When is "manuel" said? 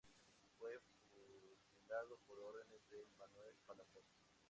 3.19-3.55